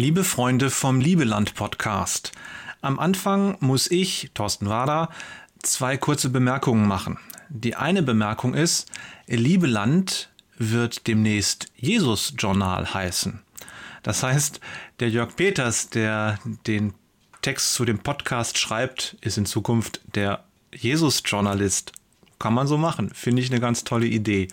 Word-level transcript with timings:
Liebe 0.00 0.22
Freunde 0.22 0.70
vom 0.70 1.00
Liebeland 1.00 1.56
Podcast. 1.56 2.30
Am 2.82 3.00
Anfang 3.00 3.56
muss 3.58 3.90
ich, 3.90 4.30
Thorsten 4.32 4.68
Wader, 4.68 5.10
zwei 5.60 5.96
kurze 5.96 6.30
Bemerkungen 6.30 6.86
machen. 6.86 7.18
Die 7.48 7.74
eine 7.74 8.04
Bemerkung 8.04 8.54
ist, 8.54 8.88
Liebeland 9.26 10.30
wird 10.56 11.08
demnächst 11.08 11.72
Jesus 11.74 12.34
Journal 12.38 12.94
heißen. 12.94 13.40
Das 14.04 14.22
heißt, 14.22 14.60
der 15.00 15.10
Jörg 15.10 15.34
Peters, 15.34 15.90
der 15.90 16.38
den 16.68 16.94
Text 17.42 17.74
zu 17.74 17.84
dem 17.84 17.98
Podcast 17.98 18.56
schreibt, 18.56 19.16
ist 19.20 19.36
in 19.36 19.46
Zukunft 19.46 20.00
der 20.14 20.44
Jesus-Journalist. 20.72 21.90
Kann 22.38 22.54
man 22.54 22.68
so 22.68 22.78
machen. 22.78 23.10
Finde 23.12 23.42
ich 23.42 23.50
eine 23.50 23.58
ganz 23.58 23.82
tolle 23.82 24.06
Idee. 24.06 24.46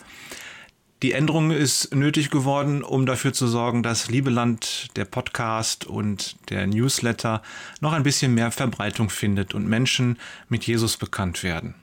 Die 1.05 1.11
Änderung 1.11 1.51
ist 1.51 1.93
nötig 1.93 2.31
geworden, 2.31 2.81
um 2.81 3.05
dafür 3.05 3.31
zu 3.31 3.47
sorgen, 3.47 3.83
dass 3.83 4.09
Liebeland, 4.09 4.87
der 4.95 5.05
Podcast 5.05 5.85
und 5.85 6.35
der 6.49 6.65
Newsletter 6.65 7.43
noch 7.79 7.93
ein 7.93 8.01
bisschen 8.01 8.33
mehr 8.33 8.49
Verbreitung 8.49 9.11
findet 9.11 9.53
und 9.53 9.67
Menschen 9.67 10.17
mit 10.49 10.65
Jesus 10.65 10.97
bekannt 10.97 11.43
werden. 11.43 11.75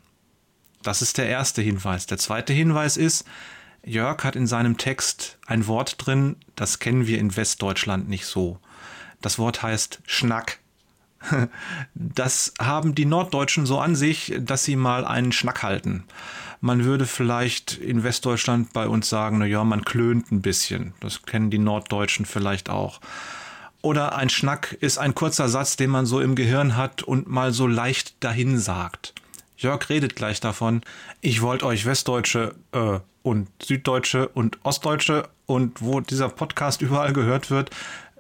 Das 0.83 1.03
ist 1.03 1.19
der 1.19 1.29
erste 1.29 1.63
Hinweis. 1.63 2.07
Der 2.07 2.19
zweite 2.19 2.53
Hinweis 2.53 2.97
ist, 2.97 3.25
Jörg 3.85 4.25
hat 4.25 4.35
in 4.35 4.49
seinem 4.49 4.77
Text 4.77 5.39
ein 5.47 5.69
Wort 5.69 6.05
drin, 6.05 6.35
das 6.57 6.81
kennen 6.81 7.07
wir 7.07 7.21
in 7.21 7.37
Westdeutschland 7.37 8.09
nicht 8.09 8.27
so. 8.27 8.59
Das 9.21 9.39
Wort 9.39 9.63
heißt 9.63 10.01
Schnack. 10.05 10.59
Das 11.95 12.55
haben 12.61 12.97
die 12.97 13.05
Norddeutschen 13.05 13.67
so 13.67 13.79
an 13.79 13.95
sich, 13.95 14.35
dass 14.41 14.65
sie 14.65 14.75
mal 14.75 15.05
einen 15.05 15.31
Schnack 15.31 15.63
halten. 15.63 16.03
Man 16.65 16.85
würde 16.85 17.07
vielleicht 17.07 17.77
in 17.79 18.05
Westdeutschland 18.05 18.73
bei 18.73 18.87
uns 18.87 19.09
sagen, 19.09 19.39
na 19.39 19.47
ja, 19.47 19.65
man 19.65 19.85
klönt 19.85 20.31
ein 20.31 20.43
bisschen. 20.43 20.95
Das 21.01 21.23
kennen 21.23 21.51
die 21.51 21.59
Norddeutschen 21.59 22.25
vielleicht 22.25 22.71
auch. 22.71 23.01
Oder 23.83 24.15
ein 24.15 24.29
Schnack 24.29 24.77
ist 24.79 24.97
ein 24.97 25.17
kurzer 25.17 25.49
Satz, 25.49 25.75
den 25.75 25.91
man 25.91 26.07
so 26.07 26.21
im 26.21 26.37
Gehirn 26.37 26.77
hat 26.77 27.03
und 27.03 27.29
mal 27.29 27.53
so 27.53 27.67
leicht 27.67 28.15
dahin 28.23 28.61
sagt. 28.61 29.13
Jörg 29.57 29.89
redet 29.89 30.15
gleich 30.15 30.39
davon. 30.39 30.83
Ich 31.21 31.43
wollte 31.43 31.67
euch 31.67 31.85
Westdeutsche 31.85 32.55
äh, 32.71 33.01
und 33.25 33.49
Süddeutsche 33.61 34.29
und 34.29 34.59
Ostdeutsche 34.63 35.29
und 35.47 35.83
wo 35.83 35.99
dieser 35.99 36.29
Podcast 36.29 36.81
überall 36.81 37.13
gehört 37.13 37.51
wird, 37.51 37.71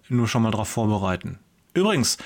nur 0.08 0.26
schon 0.26 0.42
mal 0.42 0.50
darauf 0.50 0.68
vorbereiten. 0.68 1.38
Übrigens, 1.74 2.18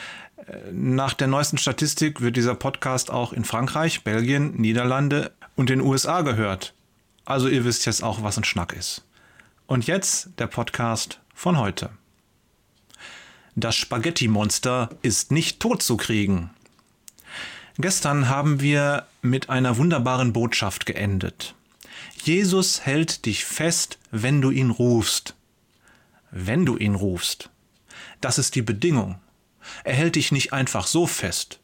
nach 0.72 1.14
der 1.14 1.26
neuesten 1.26 1.58
Statistik 1.58 2.20
wird 2.20 2.36
dieser 2.36 2.54
Podcast 2.54 3.10
auch 3.10 3.32
in 3.32 3.44
Frankreich, 3.44 4.04
Belgien, 4.04 4.54
Niederlande 4.56 5.32
und 5.56 5.70
den 5.70 5.80
USA 5.80 6.20
gehört. 6.20 6.74
Also 7.24 7.48
ihr 7.48 7.64
wisst 7.64 7.86
jetzt 7.86 8.04
auch, 8.04 8.22
was 8.22 8.36
ein 8.36 8.44
Schnack 8.44 8.72
ist. 8.72 9.04
Und 9.66 9.86
jetzt 9.88 10.30
der 10.38 10.46
Podcast 10.46 11.18
von 11.34 11.58
heute. 11.58 11.90
Das 13.56 13.74
Spaghetti-Monster 13.74 14.90
ist 15.02 15.32
nicht 15.32 15.58
tot 15.58 15.82
zu 15.82 15.96
kriegen. 15.96 16.50
Gestern 17.78 18.28
haben 18.28 18.60
wir 18.60 19.06
mit 19.22 19.50
einer 19.50 19.76
wunderbaren 19.76 20.32
Botschaft 20.32 20.86
geendet. 20.86 21.54
Jesus 22.22 22.82
hält 22.82 23.26
dich 23.26 23.44
fest, 23.44 23.98
wenn 24.10 24.40
du 24.40 24.50
ihn 24.50 24.70
rufst. 24.70 25.34
Wenn 26.30 26.64
du 26.64 26.76
ihn 26.76 26.94
rufst. 26.94 27.50
Das 28.20 28.38
ist 28.38 28.54
die 28.54 28.62
Bedingung. 28.62 29.18
Er 29.84 29.94
hält 29.94 30.16
dich 30.16 30.32
nicht 30.32 30.52
einfach 30.52 30.86
so 30.86 31.06
fest. 31.06 31.58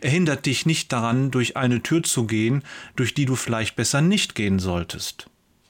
Er 0.00 0.10
hindert 0.10 0.46
dich 0.46 0.66
nicht 0.66 0.92
daran, 0.92 1.30
durch 1.30 1.56
eine 1.56 1.82
Tür 1.82 2.02
zu 2.02 2.26
gehen, 2.26 2.62
durch 2.96 3.14
die 3.14 3.24
du 3.24 3.36
vielleicht 3.36 3.76
besser 3.76 4.00
nicht 4.00 4.34
gehen 4.34 4.58
solltest. 4.58 5.28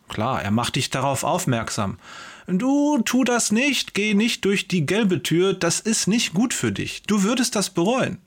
Klar, 0.09 0.43
er 0.43 0.51
macht 0.51 0.77
dich 0.77 0.91
darauf 0.91 1.25
aufmerksam. 1.25 1.99
Du 2.47 2.99
tu 3.03 3.25
das 3.25 3.51
nicht, 3.51 3.95
geh 3.95 4.15
nicht 4.15 4.45
durch 4.45 4.69
die 4.69 4.87
gelbe 4.87 5.23
Tür, 5.23 5.53
das 5.53 5.81
ist 5.81 6.07
nicht 6.07 6.33
gut 6.33 6.55
für 6.55 6.71
dich. 6.71 7.03
Du 7.03 7.23
würdest 7.25 7.56
das 7.56 7.71
bereuen. 7.71 8.19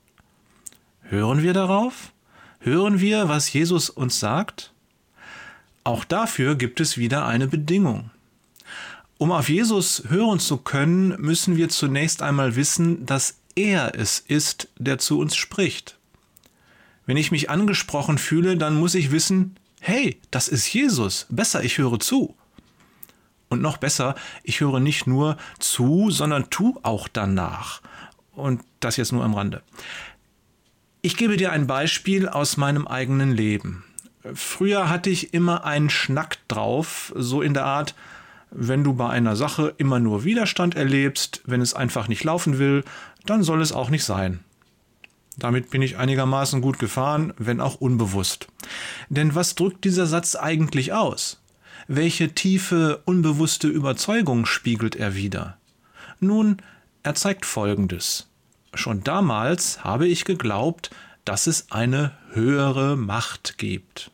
Hören 1.03 1.41
wir 1.41 1.53
darauf? 1.53 2.11
Hören 2.59 2.99
wir, 2.99 3.29
was 3.29 3.51
Jesus 3.53 3.89
uns 3.89 4.19
sagt? 4.19 4.73
Auch 5.85 6.03
dafür 6.03 6.55
gibt 6.55 6.81
es 6.81 6.97
wieder 6.97 7.25
eine 7.25 7.47
Bedingung. 7.47 8.11
Um 9.17 9.31
auf 9.31 9.49
Jesus 9.49 10.03
hören 10.09 10.39
zu 10.39 10.57
können, 10.57 11.15
müssen 11.19 11.57
wir 11.57 11.69
zunächst 11.69 12.21
einmal 12.21 12.55
wissen, 12.55 13.05
dass 13.05 13.38
er 13.55 13.97
es 13.97 14.19
ist, 14.19 14.69
der 14.77 14.97
zu 14.97 15.19
uns 15.19 15.35
spricht. 15.35 15.97
Wenn 17.05 17.17
ich 17.17 17.31
mich 17.31 17.49
angesprochen 17.49 18.17
fühle, 18.17 18.57
dann 18.57 18.75
muss 18.75 18.95
ich 18.95 19.11
wissen, 19.11 19.55
hey, 19.79 20.19
das 20.31 20.47
ist 20.47 20.71
Jesus, 20.71 21.25
besser, 21.29 21.63
ich 21.63 21.77
höre 21.77 21.99
zu. 21.99 22.35
Und 23.49 23.61
noch 23.61 23.77
besser, 23.77 24.15
ich 24.43 24.59
höre 24.59 24.79
nicht 24.79 25.07
nur 25.07 25.37
zu, 25.57 26.11
sondern 26.11 26.49
tu 26.49 26.79
auch 26.83 27.07
danach. 27.07 27.81
Und 28.33 28.61
das 28.79 28.97
jetzt 28.97 29.11
nur 29.11 29.23
am 29.23 29.33
Rande. 29.33 29.63
Ich 31.01 31.17
gebe 31.17 31.37
dir 31.37 31.51
ein 31.51 31.65
Beispiel 31.65 32.27
aus 32.27 32.57
meinem 32.57 32.87
eigenen 32.87 33.31
Leben. 33.31 33.83
Früher 34.33 34.89
hatte 34.89 35.09
ich 35.09 35.33
immer 35.33 35.63
einen 35.63 35.89
Schnack 35.89 36.37
drauf, 36.47 37.13
so 37.15 37.41
in 37.41 37.53
der 37.53 37.65
Art, 37.65 37.95
wenn 38.51 38.83
du 38.83 38.93
bei 38.93 39.09
einer 39.09 39.35
Sache 39.35 39.73
immer 39.77 39.99
nur 39.99 40.23
Widerstand 40.23 40.75
erlebst, 40.75 41.41
wenn 41.45 41.61
es 41.61 41.73
einfach 41.73 42.07
nicht 42.07 42.23
laufen 42.23 42.57
will, 42.57 42.83
dann 43.25 43.43
soll 43.43 43.61
es 43.61 43.71
auch 43.71 43.89
nicht 43.89 44.03
sein. 44.03 44.39
Damit 45.37 45.69
bin 45.69 45.81
ich 45.81 45.97
einigermaßen 45.97 46.61
gut 46.61 46.79
gefahren, 46.79 47.33
wenn 47.37 47.61
auch 47.61 47.75
unbewusst. 47.75 48.47
Denn 49.09 49.35
was 49.35 49.55
drückt 49.55 49.85
dieser 49.85 50.05
Satz 50.05 50.35
eigentlich 50.35 50.93
aus? 50.93 51.41
Welche 51.87 52.33
tiefe, 52.33 53.01
unbewusste 53.05 53.67
Überzeugung 53.67 54.45
spiegelt 54.45 54.95
er 54.95 55.15
wider? 55.15 55.57
Nun, 56.19 56.57
er 57.03 57.15
zeigt 57.15 57.45
Folgendes. 57.45 58.27
Schon 58.73 59.03
damals 59.03 59.83
habe 59.83 60.07
ich 60.07 60.25
geglaubt, 60.25 60.91
dass 61.23 61.47
es 61.47 61.71
eine 61.71 62.11
höhere 62.33 62.97
Macht 62.97 63.57
gibt. 63.57 64.11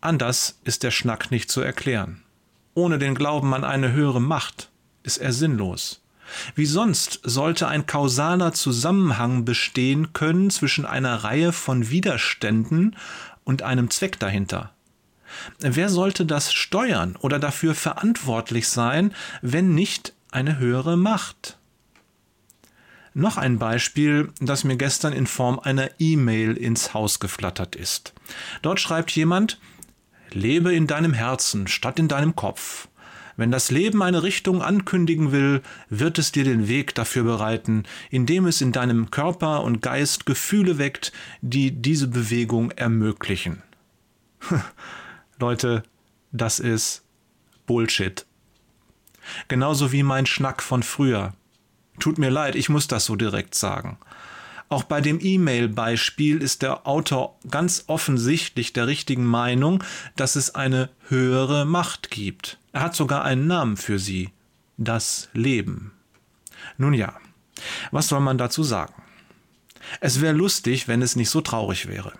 Anders 0.00 0.58
ist 0.64 0.82
der 0.82 0.90
Schnack 0.90 1.30
nicht 1.30 1.50
zu 1.50 1.60
erklären. 1.60 2.22
Ohne 2.76 2.98
den 2.98 3.14
Glauben 3.14 3.54
an 3.54 3.64
eine 3.64 3.92
höhere 3.92 4.20
Macht 4.20 4.68
ist 5.02 5.16
er 5.16 5.32
sinnlos. 5.32 6.02
Wie 6.54 6.66
sonst 6.66 7.20
sollte 7.22 7.68
ein 7.68 7.86
kausaler 7.86 8.52
Zusammenhang 8.52 9.46
bestehen 9.46 10.12
können 10.12 10.50
zwischen 10.50 10.84
einer 10.84 11.24
Reihe 11.24 11.52
von 11.52 11.88
Widerständen 11.88 12.94
und 13.44 13.62
einem 13.62 13.88
Zweck 13.88 14.18
dahinter? 14.18 14.74
Wer 15.58 15.88
sollte 15.88 16.26
das 16.26 16.52
steuern 16.52 17.16
oder 17.16 17.38
dafür 17.38 17.74
verantwortlich 17.74 18.68
sein, 18.68 19.14
wenn 19.40 19.74
nicht 19.74 20.12
eine 20.30 20.58
höhere 20.58 20.98
Macht? 20.98 21.56
Noch 23.14 23.38
ein 23.38 23.58
Beispiel, 23.58 24.28
das 24.38 24.64
mir 24.64 24.76
gestern 24.76 25.14
in 25.14 25.26
Form 25.26 25.58
einer 25.58 25.88
E-Mail 25.98 26.54
ins 26.58 26.92
Haus 26.92 27.20
geflattert 27.20 27.74
ist. 27.74 28.12
Dort 28.60 28.80
schreibt 28.80 29.12
jemand, 29.12 29.58
Lebe 30.32 30.74
in 30.74 30.86
deinem 30.86 31.12
Herzen 31.12 31.66
statt 31.66 31.98
in 31.98 32.08
deinem 32.08 32.36
Kopf. 32.36 32.88
Wenn 33.36 33.50
das 33.50 33.70
Leben 33.70 34.02
eine 34.02 34.22
Richtung 34.22 34.62
ankündigen 34.62 35.30
will, 35.30 35.62
wird 35.90 36.18
es 36.18 36.32
dir 36.32 36.44
den 36.44 36.68
Weg 36.68 36.94
dafür 36.94 37.22
bereiten, 37.22 37.84
indem 38.10 38.46
es 38.46 38.62
in 38.62 38.72
deinem 38.72 39.10
Körper 39.10 39.62
und 39.62 39.82
Geist 39.82 40.24
Gefühle 40.24 40.78
weckt, 40.78 41.12
die 41.42 41.70
diese 41.70 42.08
Bewegung 42.08 42.70
ermöglichen. 42.70 43.62
Leute, 45.38 45.82
das 46.32 46.60
ist 46.60 47.04
Bullshit. 47.66 48.24
Genauso 49.48 49.92
wie 49.92 50.02
mein 50.02 50.24
Schnack 50.24 50.62
von 50.62 50.82
früher. 50.82 51.34
Tut 51.98 52.18
mir 52.18 52.30
leid, 52.30 52.54
ich 52.54 52.68
muss 52.68 52.88
das 52.88 53.04
so 53.04 53.16
direkt 53.16 53.54
sagen. 53.54 53.98
Auch 54.68 54.82
bei 54.82 55.00
dem 55.00 55.20
E-Mail-Beispiel 55.20 56.42
ist 56.42 56.62
der 56.62 56.86
Autor 56.86 57.38
ganz 57.50 57.84
offensichtlich 57.86 58.72
der 58.72 58.88
richtigen 58.88 59.24
Meinung, 59.24 59.84
dass 60.16 60.34
es 60.34 60.54
eine 60.54 60.90
höhere 61.08 61.64
Macht 61.64 62.10
gibt. 62.10 62.58
Er 62.72 62.82
hat 62.82 62.96
sogar 62.96 63.24
einen 63.24 63.46
Namen 63.46 63.76
für 63.76 63.98
sie. 63.98 64.30
Das 64.76 65.28
Leben. 65.32 65.92
Nun 66.76 66.94
ja, 66.94 67.16
was 67.90 68.08
soll 68.08 68.20
man 68.20 68.38
dazu 68.38 68.62
sagen? 68.62 68.94
Es 70.00 70.20
wäre 70.20 70.34
lustig, 70.34 70.88
wenn 70.88 71.00
es 71.00 71.16
nicht 71.16 71.30
so 71.30 71.40
traurig 71.40 71.86
wäre. 71.86 72.12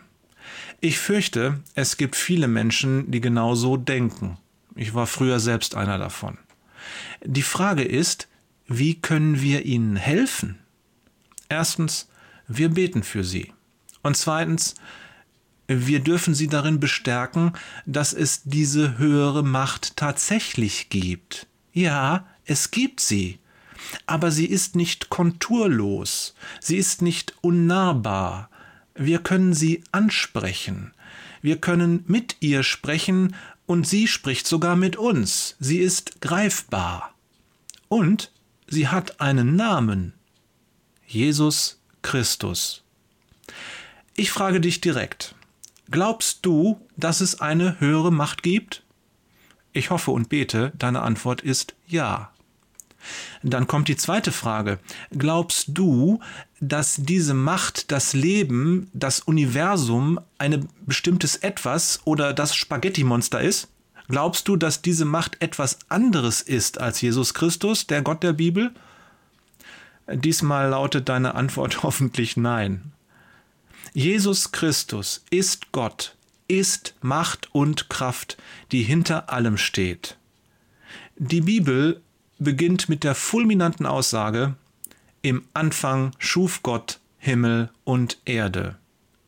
Ich 0.81 0.99
fürchte, 0.99 1.61
es 1.75 1.97
gibt 1.97 2.17
viele 2.17 2.49
Menschen, 2.49 3.11
die 3.11 3.21
genau 3.21 3.55
so 3.55 3.77
denken. 3.77 4.39
Ich 4.75 4.95
war 4.95 5.07
früher 5.07 5.41
selbst 5.41 5.75
einer 5.75 5.99
davon. 5.99 6.39
Die 7.25 7.43
Frage 7.43 7.83
ist, 7.83 8.29
wie 8.67 9.01
können 9.01 9.41
wir 9.41 9.65
ihnen 9.65 9.97
helfen? 9.97 10.59
Erstens, 11.49 12.09
wir 12.49 12.69
beten 12.69 13.03
für 13.03 13.25
sie. 13.25 13.53
Und 14.03 14.17
zweitens, 14.17 14.75
wir 15.69 16.01
dürfen 16.01 16.35
sie 16.35 16.47
darin 16.47 16.79
bestärken, 16.79 17.53
dass 17.87 18.13
es 18.13 18.43
diese 18.45 18.99
höhere 18.99 19.43
Macht 19.43 19.97
tatsächlich 19.97 20.89
gibt. 20.91 21.47
Ja, 21.73 22.27
es 22.45 22.71
gibt 22.71 23.01
sie. 23.01 23.39
Aber 24.07 24.31
sie 24.31 24.47
ist 24.47 24.77
nicht 24.77 25.11
konturlos, 25.11 26.35
sie 26.61 26.77
ist 26.77 27.03
nicht 27.03 27.35
unnahbar. 27.41 28.51
Wir 28.95 29.19
können 29.19 29.55
sie 29.55 29.85
ansprechen. 29.93 30.93
Wir 31.43 31.59
können 31.59 32.05
mit 32.07 32.37
ihr 32.41 32.63
sprechen 32.63 33.37
und 33.67 33.87
sie 33.87 34.09
spricht 34.09 34.47
sogar 34.47 34.75
mit 34.77 34.97
uns. 34.97 35.57
Sie 35.61 35.79
ist 35.79 36.21
greifbar. 36.21 37.15
Und 37.89 38.33
sie 38.69 38.89
hat 38.89 39.21
einen 39.21 39.55
Namen. 39.55 40.15
Jesus 41.07 41.79
Christus. 42.07 42.85
Ich 44.15 44.31
frage 44.31 44.61
dich 44.61 44.81
direkt, 44.81 45.35
glaubst 45.91 46.47
du, 46.47 46.81
dass 46.97 47.21
es 47.21 47.41
eine 47.41 47.81
höhere 47.81 48.13
Macht 48.13 48.45
gibt? 48.45 48.85
Ich 49.73 49.91
hoffe 49.91 50.13
und 50.13 50.29
bete, 50.29 50.71
deine 50.79 51.03
Antwort 51.03 51.41
ist 51.41 51.75
ja. 51.89 52.31
Dann 53.43 53.67
kommt 53.67 53.89
die 53.89 53.97
zweite 53.97 54.31
Frage. 54.31 54.79
Glaubst 55.19 55.67
du, 55.71 56.21
dass 56.61 56.95
diese 56.97 57.35
Macht 57.35 57.91
das 57.91 58.13
Leben, 58.13 58.89
das 58.95 59.19
Universum, 59.19 60.21
ein 60.39 60.69
bestimmtes 60.87 61.35
Etwas 61.35 62.03
oder 62.05 62.33
das 62.33 62.55
Spaghetti-Monster 62.55 63.41
ist? 63.41 63.69
Glaubst 64.07 64.47
du, 64.47 64.55
dass 64.55 64.81
diese 64.81 65.07
Macht 65.07 65.43
etwas 65.43 65.81
anderes 65.89 66.41
ist 66.41 66.81
als 66.81 67.01
Jesus 67.01 67.35
Christus, 67.35 67.89
der 67.89 68.03
Gott 68.03 68.23
der 68.23 68.33
Bibel? 68.33 68.73
Diesmal 70.09 70.71
lautet 70.71 71.09
deine 71.09 71.35
Antwort 71.35 71.83
hoffentlich 71.83 72.37
nein. 72.37 72.93
Jesus 73.93 74.53
Christus 74.53 75.25
ist 75.31 75.73
Gott, 75.73 76.17
ist 76.49 76.95
Macht 77.01 77.49
und 77.53 77.89
Kraft, 77.89 78.37
die 78.73 78.83
hinter 78.83 79.31
allem 79.31 79.57
steht. 79.57 80.17
Die 81.17 81.41
Bibel 81.41 82.03
beginnt 82.39 82.89
mit 82.89 83.05
der 83.05 83.15
fulminanten 83.15 83.87
Aussage, 83.87 84.55
im 85.23 85.45
Anfang 85.55 86.13
schuf 86.19 86.63
Gott 86.63 87.01
Himmel 87.19 87.71
und 87.85 88.19
Erde. 88.27 88.77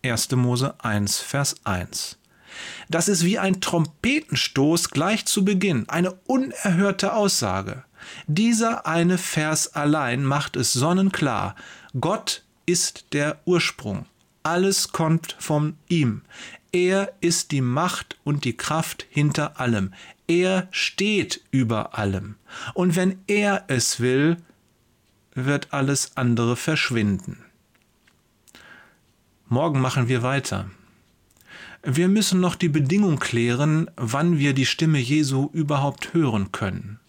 1. 0.02 0.30
Mose 0.32 0.74
1, 0.84 1.18
Vers 1.18 1.56
1. 1.64 2.18
Das 2.88 3.08
ist 3.08 3.24
wie 3.24 3.38
ein 3.38 3.60
Trompetenstoß 3.60 4.90
gleich 4.90 5.26
zu 5.26 5.44
Beginn, 5.44 5.88
eine 5.88 6.12
unerhörte 6.26 7.14
Aussage. 7.14 7.84
Dieser 8.26 8.86
eine 8.86 9.18
Vers 9.18 9.74
allein 9.74 10.24
macht 10.24 10.56
es 10.56 10.72
sonnenklar. 10.72 11.54
Gott 12.00 12.42
ist 12.66 13.06
der 13.12 13.40
Ursprung. 13.44 14.06
Alles 14.42 14.92
kommt 14.92 15.36
von 15.38 15.76
ihm. 15.88 16.22
Er 16.72 17.12
ist 17.20 17.50
die 17.50 17.60
Macht 17.60 18.18
und 18.24 18.44
die 18.44 18.56
Kraft 18.56 19.06
hinter 19.10 19.58
allem. 19.58 19.94
Er 20.26 20.68
steht 20.70 21.42
über 21.50 21.98
allem. 21.98 22.36
Und 22.74 22.94
wenn 22.94 23.18
er 23.26 23.64
es 23.68 24.00
will, 24.00 24.36
wird 25.34 25.72
alles 25.72 26.16
andere 26.16 26.56
verschwinden. 26.56 27.38
Morgen 29.48 29.80
machen 29.80 30.08
wir 30.08 30.22
weiter. 30.22 30.70
Wir 31.82 32.08
müssen 32.08 32.40
noch 32.40 32.54
die 32.54 32.68
Bedingung 32.68 33.18
klären, 33.18 33.90
wann 33.96 34.38
wir 34.38 34.52
die 34.52 34.66
Stimme 34.66 34.98
Jesu 34.98 35.48
überhaupt 35.54 36.12
hören 36.12 36.52
können. 36.52 37.00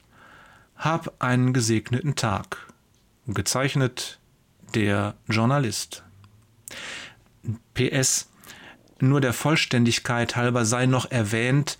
Hab 0.79 1.21
einen 1.21 1.51
gesegneten 1.51 2.15
Tag. 2.15 2.65
Gezeichnet 3.27 4.17
der 4.73 5.15
Journalist. 5.27 6.03
PS. 7.73 8.29
Nur 9.01 9.19
der 9.19 9.33
Vollständigkeit 9.33 10.37
halber 10.37 10.63
sei 10.63 10.85
noch 10.85 11.11
erwähnt, 11.11 11.77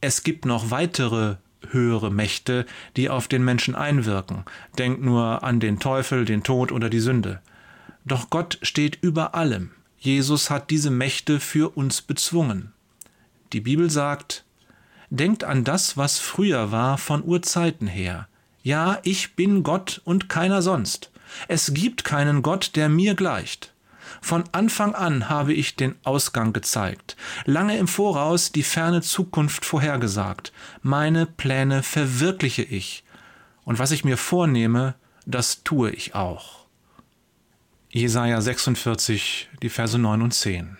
es 0.00 0.24
gibt 0.24 0.44
noch 0.44 0.72
weitere 0.72 1.36
höhere 1.70 2.10
Mächte, 2.10 2.66
die 2.96 3.10
auf 3.10 3.28
den 3.28 3.44
Menschen 3.44 3.76
einwirken. 3.76 4.42
Denkt 4.76 5.02
nur 5.02 5.44
an 5.44 5.60
den 5.60 5.78
Teufel, 5.78 6.24
den 6.24 6.42
Tod 6.42 6.72
oder 6.72 6.90
die 6.90 6.98
Sünde. 6.98 7.40
Doch 8.04 8.28
Gott 8.28 8.58
steht 8.62 8.98
über 9.02 9.36
allem. 9.36 9.70
Jesus 9.98 10.50
hat 10.50 10.70
diese 10.70 10.90
Mächte 10.90 11.38
für 11.38 11.76
uns 11.76 12.02
bezwungen. 12.02 12.72
Die 13.52 13.60
Bibel 13.60 13.88
sagt, 13.88 14.44
Denkt 15.10 15.44
an 15.44 15.62
das, 15.62 15.96
was 15.96 16.18
früher 16.18 16.72
war 16.72 16.98
von 16.98 17.22
Urzeiten 17.22 17.86
her. 17.86 18.26
Ja, 18.62 18.98
ich 19.02 19.34
bin 19.34 19.62
Gott 19.62 20.00
und 20.04 20.28
keiner 20.28 20.62
sonst. 20.62 21.10
Es 21.48 21.74
gibt 21.74 22.04
keinen 22.04 22.42
Gott, 22.42 22.72
der 22.76 22.88
mir 22.88 23.14
gleicht. 23.14 23.72
Von 24.20 24.44
Anfang 24.52 24.94
an 24.94 25.28
habe 25.28 25.52
ich 25.52 25.74
den 25.74 25.96
Ausgang 26.04 26.52
gezeigt, 26.52 27.16
lange 27.44 27.76
im 27.78 27.88
Voraus 27.88 28.52
die 28.52 28.62
ferne 28.62 29.00
Zukunft 29.00 29.64
vorhergesagt. 29.64 30.52
Meine 30.82 31.26
Pläne 31.26 31.82
verwirkliche 31.82 32.62
ich. 32.62 33.04
Und 33.64 33.78
was 33.78 33.90
ich 33.90 34.04
mir 34.04 34.16
vornehme, 34.16 34.94
das 35.26 35.64
tue 35.64 35.90
ich 35.90 36.14
auch. 36.14 36.66
Jesaja 37.90 38.40
46, 38.40 39.48
die 39.62 39.68
Verse 39.68 39.98
9 39.98 40.22
und 40.22 40.34
10. 40.34 40.76